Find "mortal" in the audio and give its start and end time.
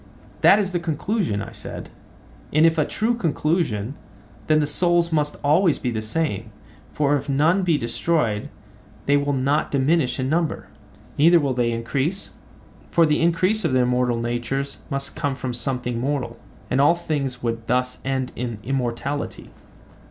15.99-16.39